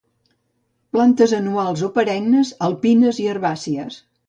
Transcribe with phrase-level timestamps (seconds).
[0.97, 4.03] Plantes anuals o perennes, alpines i herbàcies.